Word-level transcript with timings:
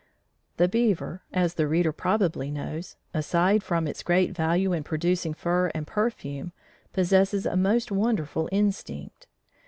The 0.57 0.67
beaver, 0.67 1.21
as 1.31 1.53
the 1.53 1.67
reader 1.67 1.91
probably 1.91 2.49
knows, 2.49 2.95
aside 3.13 3.61
from 3.61 3.85
its 3.87 4.01
great 4.01 4.31
value 4.31 4.73
in 4.73 4.83
producing 4.83 5.35
fur 5.35 5.67
and 5.75 5.85
perfume, 5.85 6.53
possesses 6.91 7.45
a 7.45 7.55
most 7.55 7.91
wonderful 7.91 8.49
instinct. 8.51 9.27